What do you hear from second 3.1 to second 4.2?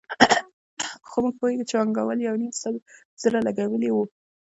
زره لګولي وو